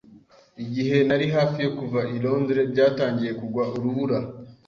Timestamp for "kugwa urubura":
3.39-4.17